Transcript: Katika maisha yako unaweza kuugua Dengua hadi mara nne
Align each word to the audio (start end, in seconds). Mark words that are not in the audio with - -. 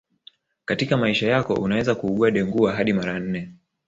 Katika 0.65 0.97
maisha 0.97 1.27
yako 1.31 1.53
unaweza 1.53 1.95
kuugua 1.95 2.31
Dengua 2.31 2.73
hadi 2.73 2.93
mara 2.93 3.19
nne 3.19 3.53